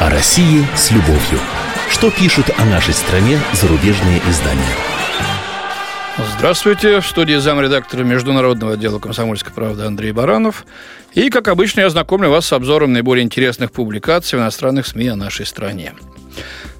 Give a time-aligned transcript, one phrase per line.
[0.00, 1.38] О России с любовью.
[1.90, 4.74] Что пишут о нашей стране зарубежные издания?
[6.38, 7.00] Здравствуйте.
[7.00, 10.64] В студии замредактора Международного отдела «Комсомольской правды» Андрей Баранов.
[11.12, 15.16] И, как обычно, я знакомлю вас с обзором наиболее интересных публикаций в иностранных СМИ о
[15.16, 15.92] нашей стране.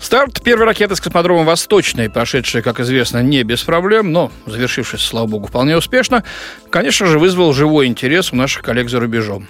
[0.00, 5.26] Старт первой ракеты с космодрома «Восточный», прошедший, как известно, не без проблем, но завершившись, слава
[5.26, 6.24] богу, вполне успешно,
[6.70, 9.46] конечно же, вызвал живой интерес у наших коллег за рубежом.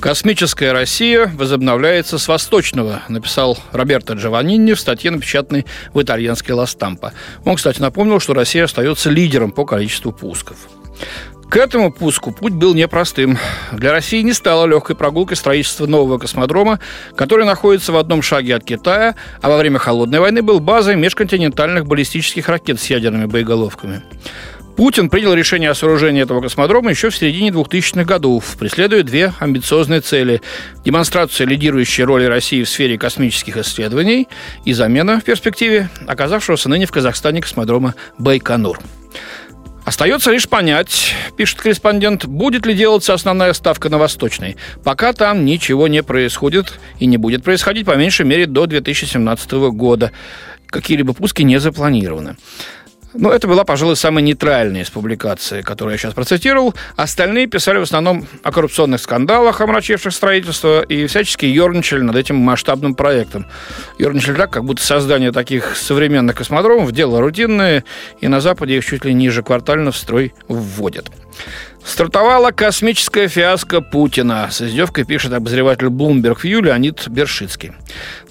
[0.00, 7.12] «Космическая Россия возобновляется с Восточного», написал Роберто Джованнини в статье, напечатанной в итальянской «Ла Стампа».
[7.44, 10.56] Он, кстати, напомнил, что Россия остается лидером по количеству пусков.
[11.50, 13.36] К этому пуску путь был непростым.
[13.72, 16.78] Для России не стало легкой прогулкой строительство нового космодрома,
[17.16, 21.86] который находится в одном шаге от Китая, а во время Холодной войны был базой межконтинентальных
[21.86, 24.02] баллистических ракет с ядерными боеголовками.
[24.80, 30.00] Путин принял решение о сооружении этого космодрома еще в середине 2000-х годов, преследуя две амбициозные
[30.00, 30.40] цели–
[30.86, 34.26] демонстрацию лидирующей роли России в сфере космических исследований
[34.64, 38.80] и замена в перспективе оказавшегося ныне в Казахстане космодрома Байконур.
[39.84, 44.56] Остается лишь понять, пишет корреспондент, будет ли делаться основная ставка на Восточной.
[44.82, 50.10] Пока там ничего не происходит и не будет происходить, по меньшей мере, до 2017 года.
[50.68, 52.36] Какие-либо пуски не запланированы.
[53.12, 56.74] Ну, это была, пожалуй, самая нейтральная из публикаций, которую я сейчас процитировал.
[56.94, 62.94] Остальные писали в основном о коррупционных скандалах, омрачивших строительство, и всячески ерничали над этим масштабным
[62.94, 63.46] проектом.
[63.98, 67.84] Ерничали так, как будто создание таких современных космодромов– дело рутинное,
[68.20, 71.10] и на Западе их чуть ли ниже квартально в строй вводят.
[71.84, 74.48] Стартовала космическая фиаско Путина.
[74.50, 77.72] С издевкой пишет обозреватель Bloomberg View Леонид Бершицкий.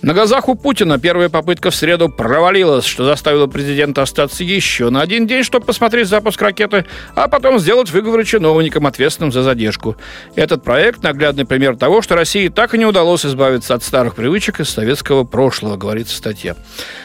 [0.00, 5.00] На глазах у Путина первая попытка в среду провалилась, что заставило президента остаться еще на
[5.00, 9.96] один день, чтобы посмотреть запуск ракеты, а потом сделать выговоры чиновникам, ответственным за задержку.
[10.36, 14.60] Этот проект– наглядный пример того, что России так и не удалось избавиться от старых привычек
[14.60, 16.54] из советского прошлого, говорится в статье.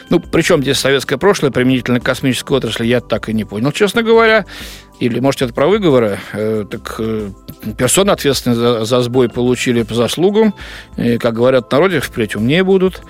[0.08, 4.04] Ну, причем здесь советское прошлое применительно к космической отрасли, я так и не понял, честно
[4.04, 4.46] говоря.
[5.00, 6.20] Или, может, это про выговоры?
[6.32, 7.30] Э, так э,
[7.76, 10.54] персоны, ответственные за, за сбой, получили по заслугам.
[10.96, 13.02] И, как говорят в народе, впредь умнее будут.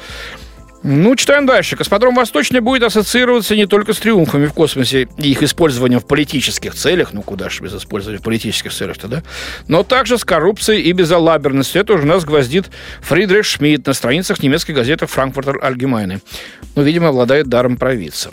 [0.87, 1.77] Ну, читаем дальше.
[1.77, 6.75] Космодром Восточный будет ассоциироваться не только с триумфами в космосе и их использованием в политических
[6.75, 9.23] целях, ну куда же без использования в политических целях-то, да,
[9.67, 11.81] но также с коррупцией и безалаберностью.
[11.81, 12.67] Это уже нас гвоздит
[13.01, 16.21] Фридрих Шмидт на страницах немецкой газеты «Франкфуртер Альгемайны».
[16.77, 18.31] Ну, видимо, обладает даром провидца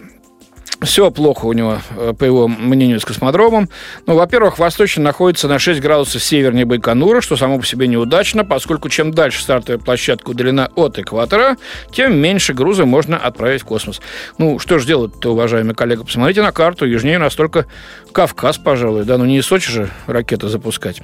[0.82, 3.70] все плохо у него, э, по его мнению, с космодромом.
[4.08, 8.90] Ну, во-первых, Восточный находится на 6 градусов севернее Байконура, что само по себе неудачно, поскольку
[8.90, 11.58] чем дальше стартовая площадка удалена от экватора,
[11.92, 14.02] тем меньше груза можно отправить в космос.
[14.38, 16.02] Ну, что же делать-то, уважаемые коллеги?
[16.02, 17.68] Посмотрите на карту, южнее нас только
[18.12, 21.02] Кавказ, пожалуй, да, ну не из Сочи же ракеты запускать.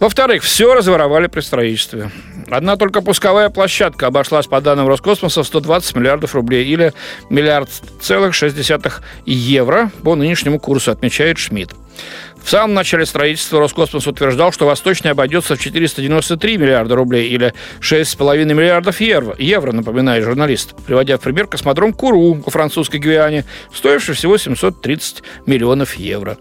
[0.00, 2.10] Во-вторых, все разворовали при строительстве.
[2.48, 6.92] Одна только пусковая площадка обошлась, по данным Роскосмоса, в 120 миллиардов рублей или
[7.28, 7.68] миллиард
[8.00, 11.74] целых шесть десятых евро по нынешнему курсу, отмечает Шмидт.
[12.46, 18.44] В самом начале строительства Роскосмос утверждал, что Восточный обойдется в 493 миллиарда рублей или 6,5
[18.44, 23.44] миллиардов евро, евро, напоминает журналист, приводя в пример космодром Куру во французской Гвиане,
[23.74, 26.38] стоивший всего 730 миллионов евро.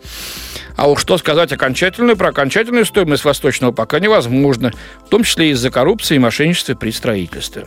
[0.76, 4.74] А уж что сказать окончательную про окончательную стоимость Восточного пока невозможно,
[5.08, 7.66] в том числе из-за коррупции и мошенничества при строительстве.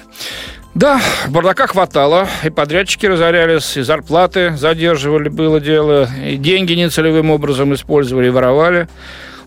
[0.75, 7.75] Да, бардака хватало, и подрядчики разорялись, и зарплаты задерживали, было дело, и деньги нецелевым образом
[7.75, 8.89] использовали, и воровали.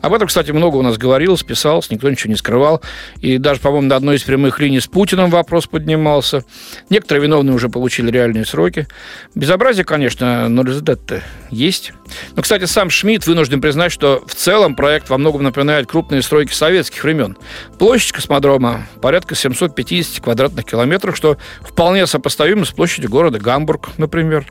[0.01, 2.81] Об этом, кстати, много у нас говорилось, писалось, никто ничего не скрывал.
[3.19, 6.43] И даже, по-моему, на одной из прямых линий с Путиным вопрос поднимался.
[6.89, 8.87] Некоторые виновные уже получили реальные сроки.
[9.35, 11.93] Безобразие, конечно, но результат-то есть.
[12.35, 16.53] Но, кстати, сам Шмидт вынужден признать, что в целом проект во многом напоминает крупные стройки
[16.53, 17.37] советских времен.
[17.77, 24.45] Площадь космодрома порядка 750 квадратных километров, что вполне сопоставимо с площадью города Гамбург, например.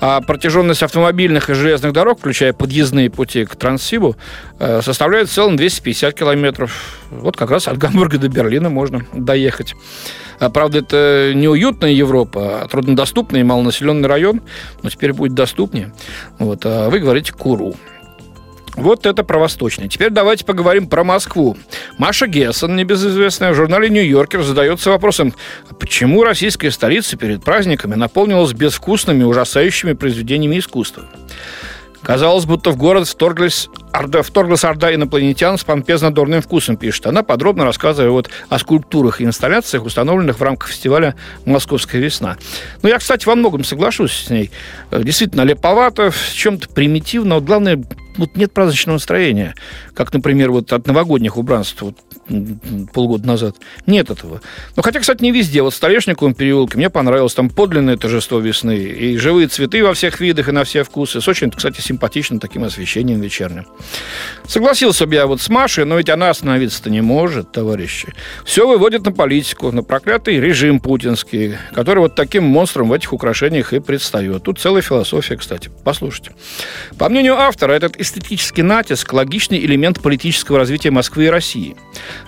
[0.00, 4.16] А протяженность автомобильных и железных дорог, включая подъездные пути к Транссибу,
[4.58, 6.98] э, составляет в целом 250 километров.
[7.10, 9.74] Вот как раз от Гамбурга до Берлина можно доехать.
[10.38, 14.40] А, правда, это не уютная Европа, а труднодоступный и малонаселенный район,
[14.82, 15.92] но теперь будет доступнее.
[16.38, 17.74] Вот, а вы говорите Куру.
[18.80, 19.88] Вот это про Восточный.
[19.88, 21.54] Теперь давайте поговорим про Москву.
[21.98, 25.34] Маша Гессон, небезызвестная, в журнале «Нью-Йоркер» задается вопросом,
[25.78, 31.04] почему российская столица перед праздниками наполнилась безвкусными, ужасающими произведениями искусства?
[32.02, 37.64] Казалось, будто в город вторглись Орда, вторглась орда инопланетян с помпезно-дурным вкусом, пишет она, подробно
[37.64, 42.36] рассказывая вот о скульптурах и инсталляциях, установленных в рамках фестиваля «Московская весна».
[42.82, 44.50] Ну, я, кстати, во многом соглашусь с ней.
[44.90, 47.36] Э, действительно, леповато, в чем-то примитивно.
[47.36, 47.82] Вот главное,
[48.16, 49.54] вот нет праздничного настроения,
[49.94, 51.96] как, например, вот от новогодних убранств вот,
[52.92, 53.56] полгода назад.
[53.86, 54.40] Нет этого.
[54.76, 55.62] Но хотя, кстати, не везде.
[55.62, 58.76] Вот в Столешниковом переулке мне понравилось там подлинное торжество весны.
[58.76, 61.20] И живые цветы во всех видах и на все вкусы.
[61.20, 63.66] С очень, кстати, симпатичным таким освещением вечерним.
[64.46, 68.12] Согласился бы я вот с Машей, но ведь она остановиться-то не может, товарищи.
[68.44, 73.72] Все выводит на политику, на проклятый режим путинский, который вот таким монстром в этих украшениях
[73.72, 74.42] и предстает.
[74.42, 75.70] Тут целая философия, кстати.
[75.84, 76.32] Послушайте.
[76.98, 81.76] По мнению автора, этот эстетический натиск– логичный элемент политического развития Москвы и России.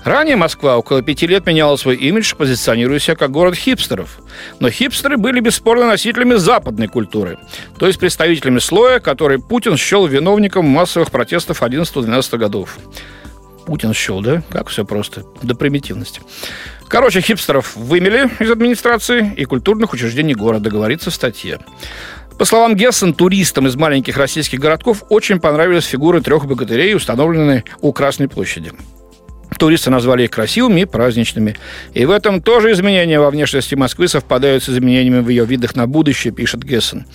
[0.04, 4.20] Ранее Москва около пяти лет меняла свой имидж, позиционируя себя как город хипстеров.
[4.60, 7.38] Но хипстеры были бесспорно носителями западной культуры,
[7.78, 12.78] то есть представителями слоя, который Путин счел виновником массовых протестов 11-12 годов.
[13.66, 14.42] Путин счел, да?
[14.50, 15.24] Как все просто.
[15.42, 16.20] До примитивности.
[16.88, 21.58] Короче, хипстеров вымели из администрации и культурных учреждений города, говорится в статье.
[22.38, 27.92] По словам Гессен, туристам из маленьких российских городков очень понравились фигуры трех богатырей, установленные у
[27.92, 28.72] Красной площади.
[29.62, 31.54] Туристы назвали их красивыми и праздничными.
[31.94, 35.86] И в этом тоже изменения во внешности Москвы совпадают с изменениями в ее видах на
[35.86, 37.06] будущее, пишет Гессен.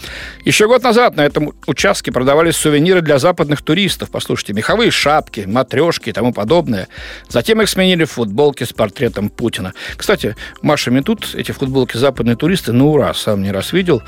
[0.45, 4.11] Еще год назад на этом участке продавались сувениры для западных туристов.
[4.11, 6.87] Послушайте, меховые шапки, матрешки и тому подобное.
[7.27, 9.73] Затем их сменили в футболки с портретом Путина.
[9.97, 14.01] Кстати, Маша тут эти футболки западные туристы, ну ура, сам не раз видел.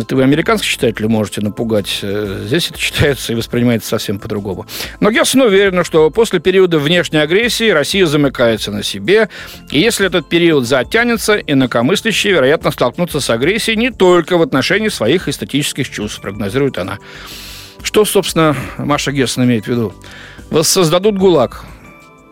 [0.00, 2.00] Это вы американских читателей можете напугать.
[2.02, 4.66] Э, здесь это читается и воспринимается совсем по-другому.
[5.00, 9.28] Но Гессен уверен, что после периода внешней агрессии Россия замыкается на себе.
[9.70, 15.28] И если этот период затянется, инакомыслящие, вероятно, столкнутся с агрессией не только в отношении своих
[15.28, 16.98] эстетических чувств, прогнозирует она.
[17.82, 19.94] Что, собственно, Маша Гессен имеет в виду?
[20.50, 21.64] Воссоздадут ГУЛАГ,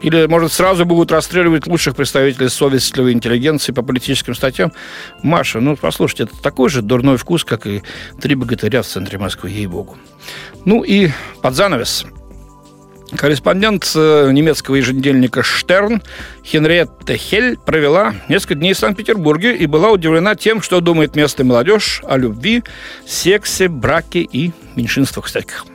[0.03, 4.73] или, может, сразу будут расстреливать лучших представителей совестливой интеллигенции по политическим статьям?
[5.23, 7.83] Маша, ну, послушайте, это такой же дурной вкус, как и
[8.21, 9.97] «Три богатыря» в центре Москвы, ей-богу.
[10.65, 11.11] Ну и
[11.43, 12.07] под занавес.
[13.15, 16.03] Корреспондент э, немецкого еженедельника «Штерн»
[16.45, 22.03] Хенриетта Хель провела несколько дней в Санкт-Петербурге и была удивлена тем, что думает местная молодежь
[22.05, 22.65] о любви,
[23.07, 25.67] сексе, браке и меньшинствах всяких.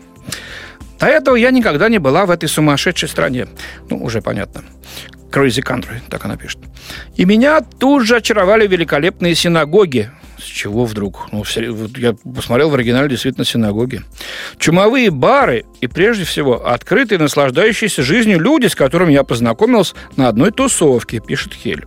[1.01, 3.47] До этого я никогда не была в этой сумасшедшей стране.
[3.89, 4.63] Ну, уже понятно.
[5.31, 6.59] Crazy Country, так она пишет.
[7.15, 10.11] И меня тут же очаровали великолепные синагоги.
[10.37, 11.29] С чего вдруг?
[11.31, 11.43] Ну,
[11.97, 14.01] я посмотрел в оригинале действительно синагоги.
[14.59, 20.51] Чумовые бары и, прежде всего, открытые, наслаждающиеся жизнью люди, с которыми я познакомился на одной
[20.51, 21.85] тусовке, пишет Хель.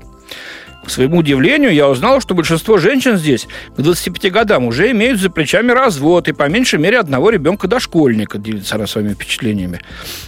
[0.85, 5.31] К своему удивлению, я узнал, что большинство женщин здесь к 25 годам уже имеют за
[5.31, 9.81] плечами развод и по меньшей мере одного ребенка-дошкольника, делится она своими впечатлениями.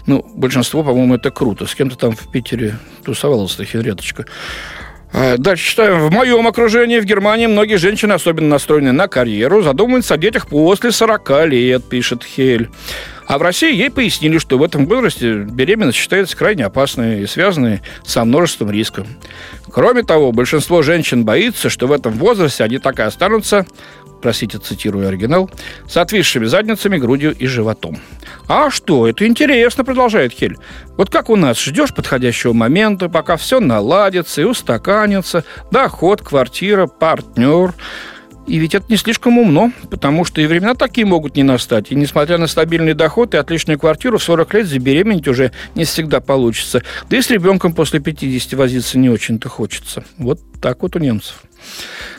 [0.07, 1.67] Ну, большинство, по-моему, это круто.
[1.67, 4.25] С кем-то там в Питере тусовалась-то хитряточка.
[5.19, 5.99] А, дальше читаем.
[6.01, 10.93] В моем окружении в Германии многие женщины, особенно настроенные на карьеру, задумываются о детях после
[10.93, 12.69] 40 лет, пишет Хель.
[13.27, 17.81] А в России ей пояснили, что в этом возрасте беременность считается крайне опасной и связанной
[18.05, 19.07] со множеством рисков.
[19.73, 23.65] Кроме того, большинство женщин боится, что в этом возрасте они так и останутся,
[24.21, 25.51] простите, цитирую оригинал,
[25.89, 27.99] с отвисшими задницами, грудью и животом.
[28.49, 30.57] А что, это интересно, продолжает Хель.
[30.97, 37.75] Вот как у нас, ждешь подходящего момента, пока все наладится и устаканится, доход, квартира, партнер–
[38.47, 41.91] и ведь это не слишком умно, потому что и времена такие могут не настать.
[41.91, 46.21] И несмотря на стабильный доход и отличную квартиру, в 40 лет забеременеть уже не всегда
[46.21, 46.83] получится.
[47.11, 50.05] Да и с ребенком после 50 возиться не очень-то хочется.
[50.19, 51.43] Вот так вот у немцев.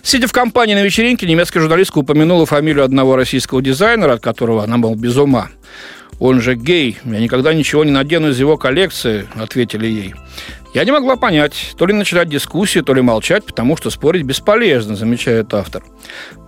[0.04, 4.78] Сидя в компании на вечеринке, немецкая журналистка упомянула фамилию одного российского дизайнера, от которого она
[4.78, 5.50] был без ума.
[6.20, 6.98] Он же гей.
[7.06, 10.16] Я никогда ничего не надену из его коллекции, ответили ей.
[10.77, 14.96] Я не могла понять, то ли начинать дискуссию, то ли молчать, потому что спорить бесполезно,
[14.96, 15.81] замечает автор.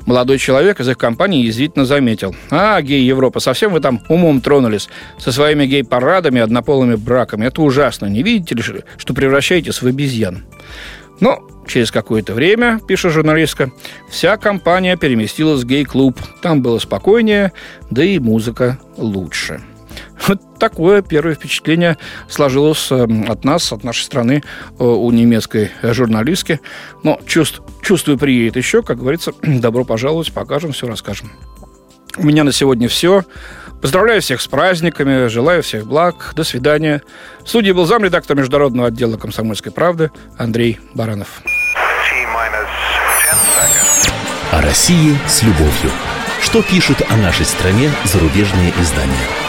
[0.06, 2.36] Молодой человек из их компании язвительно заметил.
[2.52, 7.48] А, гей Европа, совсем вы там умом тронулись со своими гей-парадами, однополыми браками.
[7.48, 8.06] Это ужасно.
[8.06, 8.62] Не видите ли,
[8.98, 10.46] что превращаетесь в обезьян?
[11.20, 13.72] Но через какое-то время, пишет журналистка,
[14.12, 16.20] вся компания переместилась в гей-клуб.
[16.44, 17.52] Там было спокойнее,
[17.90, 19.60] да и музыка лучше.
[20.30, 24.44] Вот такое первое впечатление сложилось эм, от нас, от нашей страны,
[24.78, 26.60] э, у немецкой журналистки.
[27.02, 31.32] Но чувств, чувствую, приедет еще, как говорится, добро пожаловать, покажем, все расскажем.
[32.16, 33.24] У меня на сегодня все.
[33.82, 36.34] Поздравляю всех с праздниками, желаю всех благ.
[36.36, 37.02] До свидания.
[37.44, 41.42] В студии был замредактор международного отдела «Комсомольской правды» Андрей Баранов.
[44.52, 45.92] О России с любовью.
[46.40, 49.49] Что пишут о нашей стране зарубежные издания?